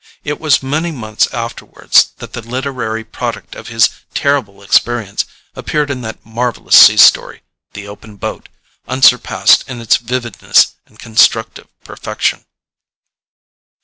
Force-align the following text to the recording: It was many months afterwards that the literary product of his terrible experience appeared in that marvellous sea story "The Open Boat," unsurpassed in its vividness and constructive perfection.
It 0.23 0.39
was 0.39 0.63
many 0.63 0.89
months 0.91 1.27
afterwards 1.31 2.09
that 2.17 2.33
the 2.33 2.41
literary 2.41 3.03
product 3.03 3.53
of 3.53 3.67
his 3.67 3.89
terrible 4.15 4.63
experience 4.63 5.25
appeared 5.55 5.91
in 5.91 6.01
that 6.01 6.25
marvellous 6.25 6.75
sea 6.75 6.97
story 6.97 7.43
"The 7.73 7.87
Open 7.87 8.15
Boat," 8.15 8.49
unsurpassed 8.87 9.63
in 9.69 9.79
its 9.79 9.97
vividness 9.97 10.73
and 10.87 10.97
constructive 10.97 11.67
perfection. 11.83 12.45